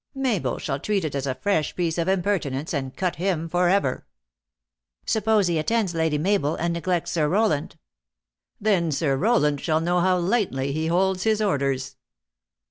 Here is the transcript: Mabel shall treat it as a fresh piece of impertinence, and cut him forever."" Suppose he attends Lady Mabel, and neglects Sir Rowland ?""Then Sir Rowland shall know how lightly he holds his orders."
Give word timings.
Mabel 0.15 0.57
shall 0.57 0.79
treat 0.79 1.05
it 1.05 1.13
as 1.13 1.27
a 1.27 1.35
fresh 1.35 1.75
piece 1.75 1.99
of 1.99 2.07
impertinence, 2.07 2.73
and 2.73 2.97
cut 2.97 3.17
him 3.17 3.47
forever."" 3.47 4.07
Suppose 5.05 5.45
he 5.45 5.59
attends 5.59 5.93
Lady 5.93 6.17
Mabel, 6.17 6.55
and 6.55 6.73
neglects 6.73 7.11
Sir 7.11 7.29
Rowland 7.29 7.77
?""Then 8.59 8.91
Sir 8.91 9.15
Rowland 9.15 9.61
shall 9.61 9.79
know 9.79 9.99
how 9.99 10.17
lightly 10.17 10.71
he 10.71 10.87
holds 10.87 11.21
his 11.21 11.39
orders." 11.39 11.97